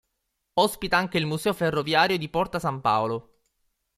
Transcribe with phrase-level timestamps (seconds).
[0.53, 3.41] Ospita anche il Museo ferroviario di Porta San Paolo.